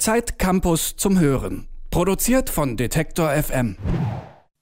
[0.00, 1.68] Zeit Campus zum Hören.
[1.90, 3.76] Produziert von Detektor FM.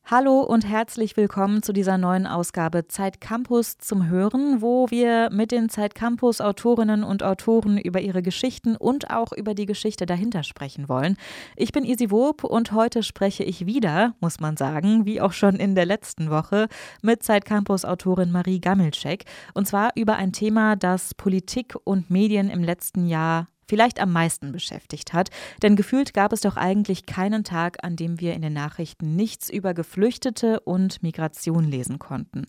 [0.05, 5.53] Hallo und herzlich willkommen zu dieser neuen Ausgabe Zeit Campus zum Hören, wo wir mit
[5.53, 10.43] den Zeit Campus Autorinnen und Autoren über ihre Geschichten und auch über die Geschichte dahinter
[10.43, 11.17] sprechen wollen.
[11.55, 15.55] Ich bin Isi Wob und heute spreche ich wieder, muss man sagen, wie auch schon
[15.55, 16.67] in der letzten Woche,
[17.01, 19.25] mit Zeit Campus Autorin Marie Gammelschek
[19.55, 24.51] und zwar über ein Thema, das Politik und Medien im letzten Jahr vielleicht am meisten
[24.51, 25.29] beschäftigt hat.
[25.63, 29.51] Denn gefühlt gab es doch eigentlich keinen Tag, an dem wir in den Nachrichten nichts
[29.51, 32.47] über Geflüchtete und Migration lesen konnten.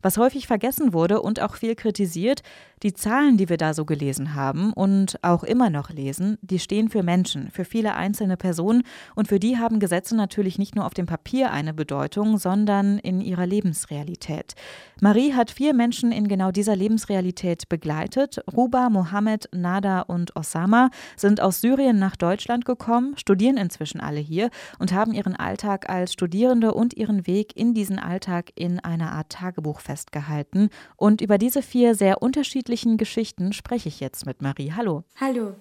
[0.00, 2.42] Was häufig vergessen wurde und auch viel kritisiert,
[2.84, 6.88] die Zahlen, die wir da so gelesen haben und auch immer noch lesen, die stehen
[6.88, 8.84] für Menschen, für viele einzelne Personen
[9.16, 13.20] und für die haben Gesetze natürlich nicht nur auf dem Papier eine Bedeutung, sondern in
[13.20, 14.54] ihrer Lebensrealität.
[15.00, 18.40] Marie hat vier Menschen in genau dieser Lebensrealität begleitet.
[18.52, 20.57] Ruba, Mohammed, Nada und Osama
[21.16, 26.12] sind aus Syrien nach Deutschland gekommen, studieren inzwischen alle hier und haben ihren Alltag als
[26.12, 30.70] Studierende und ihren Weg in diesen Alltag in einer Art Tagebuch festgehalten.
[30.96, 34.72] Und über diese vier sehr unterschiedlichen Geschichten spreche ich jetzt mit Marie.
[34.72, 35.04] Hallo.
[35.20, 35.54] Hallo.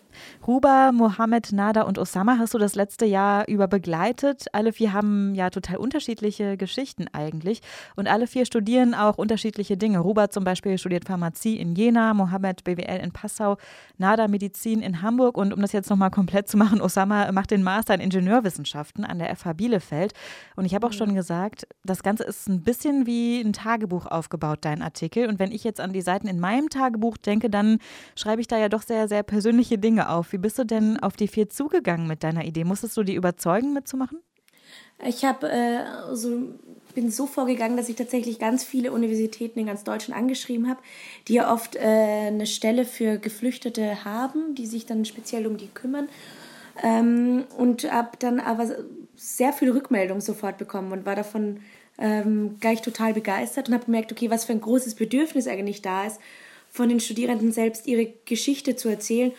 [0.46, 4.46] Ruba, Mohammed, Nada und Osama hast du das letzte Jahr über begleitet.
[4.54, 7.62] Alle vier haben ja total unterschiedliche Geschichten eigentlich.
[7.96, 10.00] Und alle vier studieren auch unterschiedliche Dinge.
[10.00, 13.58] Ruba zum Beispiel studiert Pharmazie in Jena, Mohammed BWL in Passau,
[13.98, 15.38] Nada Medizin in Hamburg.
[15.38, 19.20] Und um das jetzt nochmal komplett zu machen, Osama macht den Master in Ingenieurwissenschaften an
[19.20, 20.14] der FH Bielefeld.
[20.56, 24.60] Und ich habe auch schon gesagt, das Ganze ist ein bisschen wie ein Tagebuch aufgebaut,
[24.62, 25.28] dein Artikel.
[25.28, 27.80] Und wenn ich jetzt an die Seiten in meinem Tagebuch denke, dann
[28.16, 30.34] schreibe ich da ja doch sehr, sehr persönliche Dinge auf.
[30.34, 32.64] Wie bist du denn auf die vier zugegangen mit deiner Idee?
[32.64, 34.20] Musstest du die überzeugen, mitzumachen?
[35.06, 36.56] Ich habe äh, so
[36.98, 40.80] bin so vorgegangen, dass ich tatsächlich ganz viele Universitäten in ganz Deutschland angeschrieben habe,
[41.28, 45.68] die ja oft äh, eine Stelle für Geflüchtete haben, die sich dann speziell um die
[45.68, 46.10] kümmern.
[46.82, 48.78] Ähm, und habe dann aber
[49.16, 51.60] sehr viele Rückmeldungen sofort bekommen und war davon
[52.00, 56.08] ähm, gleich total begeistert und habe gemerkt, okay, was für ein großes Bedürfnis eigentlich da
[56.08, 56.20] ist,
[56.72, 59.34] von den Studierenden selbst ihre Geschichte zu erzählen,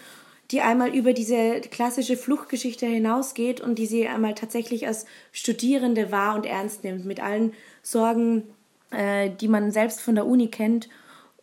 [0.51, 6.35] die einmal über diese klassische Fluchtgeschichte hinausgeht und die sie einmal tatsächlich als Studierende wahr
[6.35, 8.45] und ernst nimmt, mit allen Sorgen,
[8.91, 10.89] äh, die man selbst von der Uni kennt.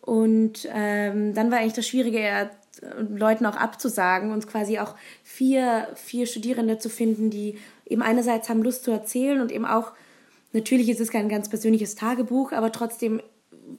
[0.00, 2.50] Und ähm, dann war eigentlich das Schwierige, eher
[3.08, 8.62] Leuten auch abzusagen und quasi auch vier, vier Studierende zu finden, die eben einerseits haben
[8.62, 9.92] Lust zu erzählen und eben auch
[10.56, 13.20] Natürlich ist es kein ganz persönliches Tagebuch, aber trotzdem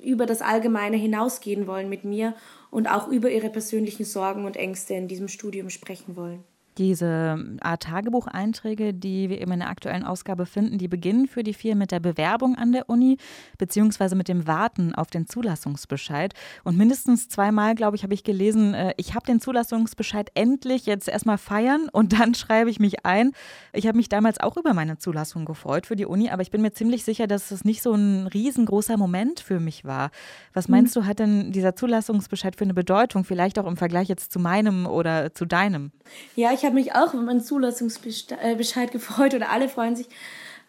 [0.04, 2.36] über das Allgemeine hinausgehen wollen mit mir
[2.72, 6.44] und auch über ihre persönlichen Sorgen und Ängste in diesem Studium sprechen wollen.
[6.78, 11.54] Diese Art Tagebucheinträge, die wir eben in der aktuellen Ausgabe finden, die beginnen für die
[11.54, 13.18] vier mit der Bewerbung an der Uni,
[13.58, 16.34] beziehungsweise mit dem Warten auf den Zulassungsbescheid.
[16.64, 21.08] Und mindestens zweimal, glaube ich, habe ich gelesen, äh, ich habe den Zulassungsbescheid endlich jetzt
[21.08, 23.32] erstmal feiern und dann schreibe ich mich ein.
[23.74, 26.62] Ich habe mich damals auch über meine Zulassung gefreut für die Uni, aber ich bin
[26.62, 30.12] mir ziemlich sicher, dass es nicht so ein riesengroßer Moment für mich war.
[30.54, 31.02] Was meinst mhm.
[31.02, 34.86] du, hat denn dieser Zulassungsbescheid für eine Bedeutung, vielleicht auch im Vergleich jetzt zu meinem
[34.86, 35.92] oder zu deinem?
[36.36, 40.08] Ja, ich habe mich auch über meinen Zulassungsbescheid gefreut oder alle freuen sich.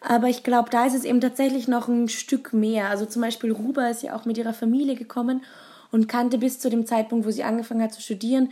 [0.01, 2.89] Aber ich glaube, da ist es eben tatsächlich noch ein Stück mehr.
[2.89, 5.43] Also zum Beispiel Ruba ist ja auch mit ihrer Familie gekommen
[5.91, 8.51] und kannte bis zu dem Zeitpunkt, wo sie angefangen hat zu studieren,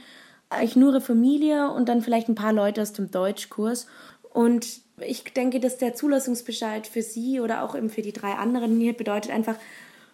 [0.49, 3.87] eigentlich nur ihre Familie und dann vielleicht ein paar Leute aus dem Deutschkurs.
[4.33, 4.67] Und
[4.99, 8.93] ich denke, dass der Zulassungsbescheid für sie oder auch eben für die drei anderen hier
[8.93, 9.55] bedeutet einfach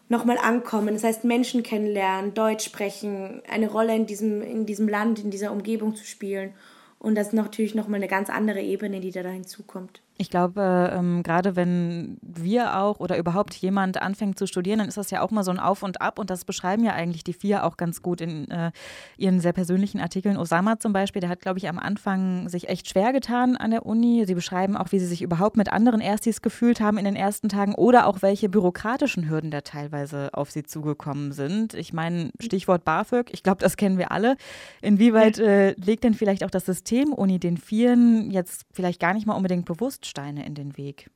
[0.10, 0.94] nochmal ankommen.
[0.94, 5.52] Das heißt, Menschen kennenlernen, Deutsch sprechen, eine Rolle in diesem, in diesem Land, in dieser
[5.52, 6.54] Umgebung zu spielen.
[7.04, 10.02] Und das ist natürlich nochmal eine ganz andere Ebene, die da hinzukommt.
[10.18, 14.98] Ich glaube, ähm, gerade wenn wir auch oder überhaupt jemand anfängt zu studieren, dann ist
[14.98, 17.34] das ja auch mal so ein Auf und Ab und das beschreiben ja eigentlich die
[17.34, 18.72] vier auch ganz gut in äh,
[19.18, 20.38] ihren sehr persönlichen Artikeln.
[20.38, 23.88] Osama zum Beispiel, der hat, glaube ich, am Anfang sich echt schwer getan an der
[23.88, 24.24] Uni.
[24.28, 27.50] Sie beschreiben auch, wie sie sich überhaupt mit anderen Erstis gefühlt haben in den ersten
[27.50, 31.74] Tagen oder auch welche bürokratischen Hürden da teilweise auf sie zugekommen sind.
[31.74, 34.38] Ich meine, Stichwort BAföG, ich glaube, das kennen wir alle.
[34.82, 39.26] Inwieweit äh, legt denn vielleicht auch das System Uni den Vieren jetzt vielleicht gar nicht
[39.26, 41.10] mal unbedingt bewusst Steine in den Weg?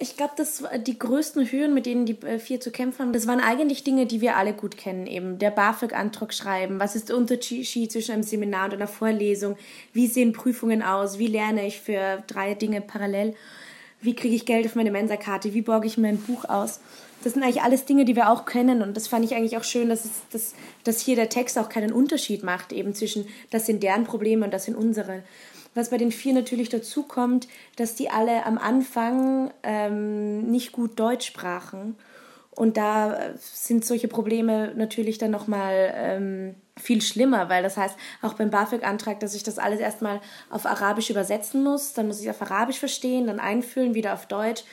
[0.00, 3.28] Ich glaube, dass die größten Hürden, mit denen die äh, vier zu kämpfen haben, das
[3.28, 5.06] waren eigentlich Dinge, die wir alle gut kennen.
[5.06, 6.80] Eben der BAföG-Antrag schreiben.
[6.80, 9.56] Was ist der Unterschied zwischen einem Seminar und einer Vorlesung?
[9.92, 11.20] Wie sehen Prüfungen aus?
[11.20, 13.36] Wie lerne ich für drei Dinge parallel?
[14.00, 15.54] Wie kriege ich Geld auf meine Mensa-Karte?
[15.54, 16.80] Wie borge ich mein Buch aus?
[17.22, 18.82] Das sind eigentlich alles Dinge, die wir auch kennen.
[18.82, 21.68] Und das fand ich eigentlich auch schön, dass, es, dass, dass hier der Text auch
[21.68, 25.22] keinen Unterschied macht, eben zwischen, das sind deren Probleme und das sind unsere.
[25.74, 30.98] Was bei den vier natürlich dazu kommt, dass die alle am Anfang ähm, nicht gut
[30.98, 31.96] Deutsch sprachen
[32.50, 38.34] Und da sind solche Probleme natürlich dann nochmal ähm, viel schlimmer, weil das heißt, auch
[38.34, 42.40] beim BAföG-Antrag, dass ich das alles erstmal auf Arabisch übersetzen muss, dann muss ich auf
[42.42, 44.64] Arabisch verstehen, dann einfüllen, wieder auf Deutsch.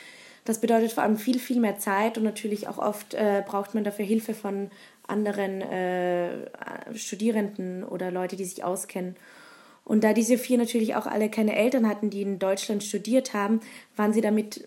[0.45, 3.83] Das bedeutet vor allem viel, viel mehr Zeit und natürlich auch oft äh, braucht man
[3.83, 4.71] dafür Hilfe von
[5.07, 6.47] anderen äh,
[6.95, 9.15] Studierenden oder Leute, die sich auskennen.
[9.91, 13.59] Und da diese vier natürlich auch alle keine Eltern hatten, die in Deutschland studiert haben,
[13.97, 14.65] waren sie damit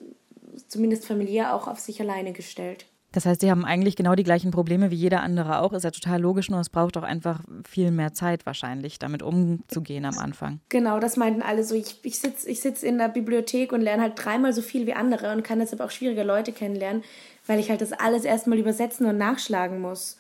[0.69, 2.85] zumindest familiär auch auf sich alleine gestellt.
[3.13, 5.73] Das heißt, sie haben eigentlich genau die gleichen Probleme wie jeder andere auch.
[5.73, 10.05] Ist ja total logisch, nur es braucht auch einfach viel mehr Zeit wahrscheinlich, damit umzugehen
[10.05, 10.61] am Anfang.
[10.69, 11.75] Genau, das meinten alle so.
[11.75, 14.93] Ich, ich sitze ich sitz in der Bibliothek und lerne halt dreimal so viel wie
[14.93, 17.03] andere und kann deshalb auch schwierige Leute kennenlernen,
[17.47, 20.19] weil ich halt das alles erstmal übersetzen und nachschlagen muss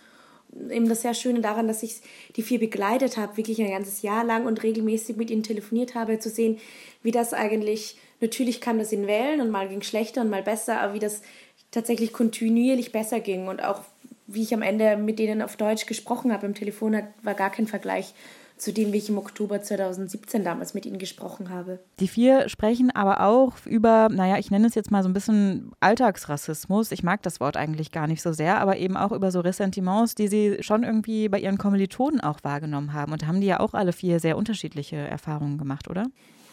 [0.70, 2.00] eben das sehr Schöne daran, dass ich
[2.36, 6.18] die vier begleitet habe, wirklich ein ganzes Jahr lang und regelmäßig mit ihnen telefoniert habe,
[6.18, 6.58] zu sehen,
[7.02, 10.80] wie das eigentlich, natürlich kam das in Wellen und mal ging schlechter und mal besser,
[10.80, 11.22] aber wie das
[11.70, 13.80] tatsächlich kontinuierlich besser ging und auch
[14.26, 17.66] wie ich am Ende mit denen auf Deutsch gesprochen habe im Telefon, war gar kein
[17.66, 18.14] Vergleich
[18.56, 21.80] zu dem, wie ich im Oktober 2017 damals mit ihnen gesprochen habe.
[21.98, 25.72] Die vier sprechen aber auch über, naja, ich nenne es jetzt mal so ein bisschen
[25.80, 26.92] Alltagsrassismus.
[26.92, 30.14] Ich mag das Wort eigentlich gar nicht so sehr, aber eben auch über so Ressentiments,
[30.14, 33.12] die sie schon irgendwie bei ihren Kommilitonen auch wahrgenommen haben.
[33.12, 36.06] Und da haben die ja auch alle vier sehr unterschiedliche Erfahrungen gemacht, oder?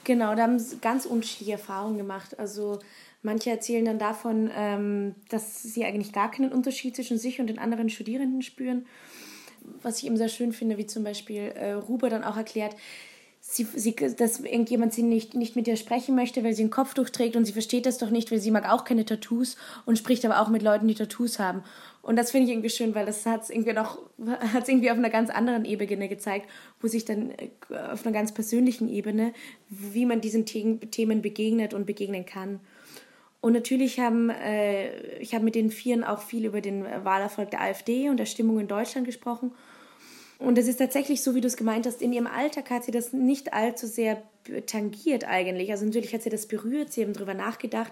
[0.03, 2.39] Genau, da haben sie ganz unterschiedliche Erfahrungen gemacht.
[2.39, 2.80] Also
[3.21, 7.59] manche erzählen dann davon, ähm, dass sie eigentlich gar keinen Unterschied zwischen sich und den
[7.59, 8.88] anderen Studierenden spüren
[9.81, 12.75] was ich eben sehr schön finde, wie zum Beispiel äh, Ruber dann auch erklärt,
[13.42, 17.10] sie, sie, dass irgendjemand sie nicht, nicht mit ihr sprechen möchte, weil sie ein Kopftuch
[17.10, 20.24] trägt und sie versteht das doch nicht, weil sie mag auch keine Tattoos und spricht
[20.25, 21.63] aber auch mit Leuten, die Tattoos haben.
[22.04, 23.72] Und das finde ich irgendwie schön, weil das hat es irgendwie
[24.68, 26.48] irgendwie auf einer ganz anderen Ebene gezeigt,
[26.80, 27.50] wo sich dann äh,
[27.92, 29.34] auf einer ganz persönlichen Ebene,
[29.69, 32.60] wie man diesen Themen begegnet und begegnen kann.
[33.41, 37.61] Und natürlich haben äh, ich habe mit den Vieren auch viel über den Wahlerfolg der
[37.61, 39.51] AfD und der Stimmung in Deutschland gesprochen.
[40.38, 42.91] Und es ist tatsächlich so, wie du es gemeint hast, in ihrem Alltag hat sie
[42.91, 44.23] das nicht allzu sehr
[44.65, 45.71] tangiert eigentlich.
[45.71, 47.91] Also natürlich hat sie das berührt, sie haben darüber nachgedacht,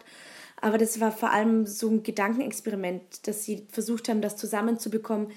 [0.59, 5.27] aber das war vor allem so ein Gedankenexperiment, dass sie versucht haben, das zusammenzubekommen,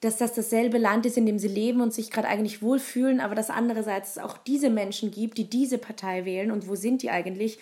[0.00, 3.34] dass das dasselbe Land ist, in dem sie leben und sich gerade eigentlich wohlfühlen, aber
[3.34, 7.58] dass andererseits auch diese Menschen gibt, die diese Partei wählen und wo sind die eigentlich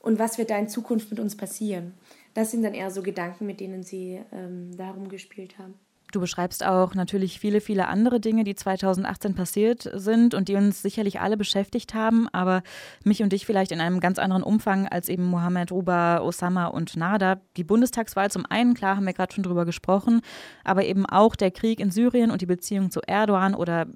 [0.00, 1.94] und was wird da in Zukunft mit uns passieren.
[2.34, 5.74] Das sind dann eher so Gedanken, mit denen sie ähm, darum gespielt haben.
[6.10, 10.80] Du beschreibst auch natürlich viele, viele andere Dinge, die 2018 passiert sind und die uns
[10.80, 12.62] sicherlich alle beschäftigt haben, aber
[13.04, 16.96] mich und dich vielleicht in einem ganz anderen Umfang als eben Mohammed, Ruba, Osama und
[16.96, 17.40] Nada.
[17.58, 20.22] Die Bundestagswahl zum einen, klar, haben wir gerade schon drüber gesprochen,
[20.64, 23.86] aber eben auch der Krieg in Syrien und die Beziehung zu Erdogan oder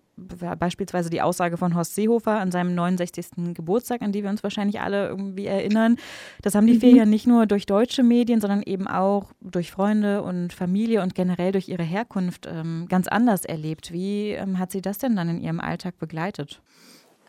[0.59, 3.55] beispielsweise die Aussage von Horst Seehofer an seinem 69.
[3.55, 5.97] Geburtstag, an die wir uns wahrscheinlich alle irgendwie erinnern.
[6.43, 6.99] Das haben die vier mhm.
[6.99, 11.53] ja nicht nur durch deutsche Medien, sondern eben auch durch Freunde und Familie und generell
[11.53, 13.93] durch ihre Herkunft ähm, ganz anders erlebt.
[13.93, 16.61] Wie ähm, hat sie das denn dann in ihrem Alltag begleitet?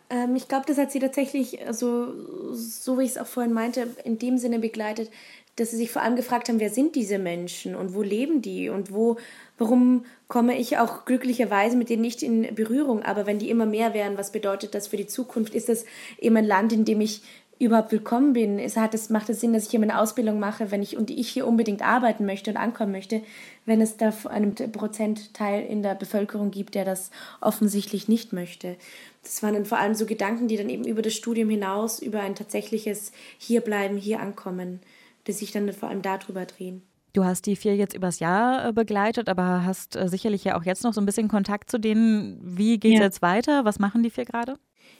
[0.10, 2.14] Ähm, ich glaube, das hat sie tatsächlich, also,
[2.54, 5.10] so wie ich es auch vorhin meinte, in dem Sinne begleitet,
[5.56, 8.70] dass sie sich vor allem gefragt haben, wer sind diese Menschen und wo leben die
[8.70, 9.18] und wo,
[9.64, 13.94] warum komme ich auch glücklicherweise mit denen nicht in Berührung, aber wenn die immer mehr
[13.94, 15.54] wären, was bedeutet das für die Zukunft?
[15.56, 15.86] Ist das
[16.20, 17.22] eben ein Land, in dem ich
[17.60, 18.60] überhaupt willkommen bin?
[18.60, 21.10] Es hat es, macht es Sinn, dass ich hier meine Ausbildung mache, wenn ich und
[21.10, 23.22] ich hier unbedingt arbeiten möchte und ankommen möchte,
[23.66, 28.76] wenn es da einen Prozentteil in der Bevölkerung gibt, der das offensichtlich nicht möchte?
[29.24, 32.20] Das waren dann vor allem so Gedanken, die dann eben über das Studium hinaus, über
[32.20, 34.82] ein tatsächliches Hierbleiben, hier ankommen
[35.28, 36.82] die sich dann vor allem darüber drehen.
[37.14, 40.64] Du hast die vier jetzt übers Jahr äh, begleitet, aber hast äh, sicherlich ja auch
[40.64, 42.40] jetzt noch so ein bisschen Kontakt zu denen.
[42.42, 43.06] Wie geht es ja.
[43.06, 43.66] jetzt weiter?
[43.66, 44.58] Was machen die vier gerade?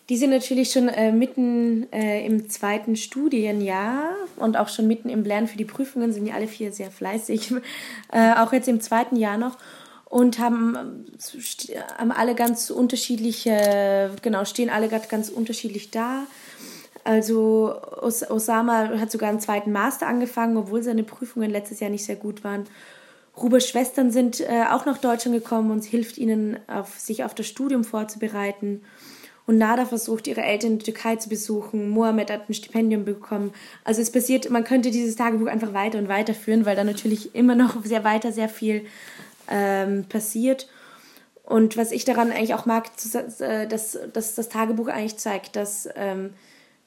[0.10, 5.24] Die sind natürlich schon äh, mitten äh, im zweiten Studienjahr und auch schon mitten im
[5.24, 7.52] Lernen für die Prüfungen, sind ja alle vier sehr fleißig,
[8.12, 9.58] äh, auch jetzt im zweiten Jahr noch
[10.06, 11.08] und haben,
[11.98, 16.28] haben alle ganz unterschiedliche, genau, stehen alle gerade ganz unterschiedlich da.
[17.04, 22.06] Also Os Osama hat sogar einen zweiten Master angefangen, obwohl seine Prüfungen letztes Jahr nicht
[22.06, 22.66] sehr gut waren.
[23.36, 27.48] Rubers Schwestern sind äh, auch nach Deutschland gekommen und hilft ihnen, auf, sich auf das
[27.48, 28.82] Studium vorzubereiten.
[29.46, 31.90] Und Nada versucht, ihre Eltern in der Türkei zu besuchen.
[31.90, 33.54] Mohammed hat ein Stipendium bekommen.
[33.84, 37.36] Also es passiert, man könnte dieses Tagebuch einfach weiter und weiter führen, weil da natürlich
[37.36, 38.86] immer noch sehr weiter sehr viel
[39.50, 40.70] ähm, passiert.
[41.44, 42.86] Und was ich daran eigentlich auch mag,
[43.40, 46.30] äh, dass, dass das Tagebuch eigentlich zeigt, dass ähm,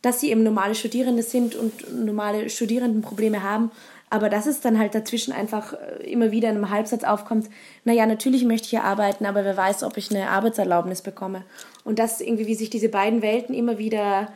[0.07, 3.71] dass sie eben normale Studierende sind und normale Studierendenprobleme haben.
[4.09, 7.49] Aber dass es dann halt dazwischen einfach äh, immer wieder in einem Halbsatz aufkommt,
[7.85, 11.43] naja, natürlich möchte ich hier arbeiten, aber wer weiß, ob ich eine Arbeitserlaubnis bekomme.
[11.85, 14.33] Und dass irgendwie, wie sich diese beiden Welten immer wieder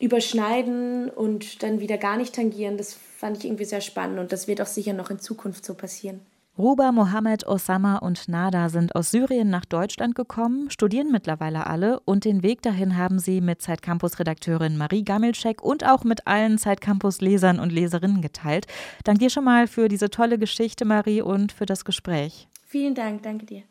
[0.00, 4.48] überschneiden und dann wieder gar nicht tangieren, das fand ich irgendwie sehr spannend und das
[4.48, 6.20] wird auch sicher noch in Zukunft so passieren.
[6.56, 12.24] Ruba, Mohammed, Osama und Nada sind aus Syrien nach Deutschland gekommen, studieren mittlerweile alle und
[12.24, 17.72] den Weg dahin haben sie mit Zeitcampus-Redakteurin Marie Gammelschek und auch mit allen Zeitcampus-Lesern und
[17.72, 18.68] Leserinnen geteilt.
[19.02, 22.46] Danke dir schon mal für diese tolle Geschichte, Marie, und für das Gespräch.
[22.64, 23.64] Vielen Dank, danke dir.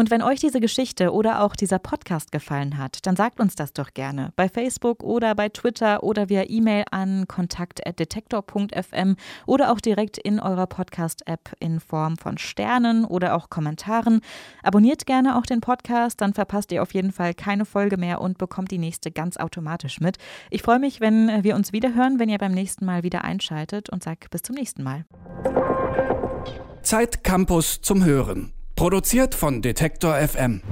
[0.00, 3.74] Und wenn euch diese Geschichte oder auch dieser Podcast gefallen hat, dann sagt uns das
[3.74, 10.16] doch gerne bei Facebook oder bei Twitter oder via E-Mail an kontakt.detektor.fm oder auch direkt
[10.16, 14.22] in eurer Podcast-App in Form von Sternen oder auch Kommentaren.
[14.62, 18.38] Abonniert gerne auch den Podcast, dann verpasst ihr auf jeden Fall keine Folge mehr und
[18.38, 20.16] bekommt die nächste ganz automatisch mit.
[20.48, 23.90] Ich freue mich, wenn wir uns wieder hören, wenn ihr beim nächsten Mal wieder einschaltet
[23.90, 25.04] und sage bis zum nächsten Mal.
[26.80, 28.54] Zeit Campus zum Hören.
[28.80, 30.62] Produziert von Detektor FM.